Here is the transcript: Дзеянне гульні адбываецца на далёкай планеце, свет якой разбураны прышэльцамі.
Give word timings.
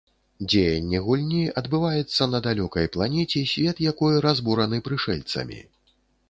Дзеянне 0.51 1.01
гульні 1.07 1.41
адбываецца 1.61 2.27
на 2.31 2.39
далёкай 2.47 2.89
планеце, 2.95 3.43
свет 3.53 3.83
якой 3.91 4.19
разбураны 4.27 4.81
прышэльцамі. 4.89 5.63